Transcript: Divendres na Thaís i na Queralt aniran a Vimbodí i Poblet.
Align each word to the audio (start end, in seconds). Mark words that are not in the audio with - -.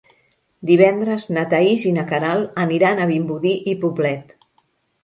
Divendres 0.69 1.27
na 1.37 1.43
Thaís 1.51 1.85
i 1.91 1.93
na 1.99 2.07
Queralt 2.13 2.59
aniran 2.65 3.05
a 3.05 3.09
Vimbodí 3.13 3.55
i 3.75 3.79
Poblet. 3.87 4.37